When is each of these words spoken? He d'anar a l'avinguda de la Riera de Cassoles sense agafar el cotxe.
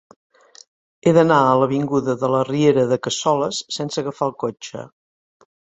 He 1.09 1.13
d'anar 1.17 1.37
a 1.43 1.51
l'avinguda 1.63 2.17
de 2.23 2.31
la 2.37 2.41
Riera 2.49 2.89
de 2.95 3.01
Cassoles 3.05 3.63
sense 3.81 4.05
agafar 4.05 4.31
el 4.31 4.39
cotxe. 4.47 4.91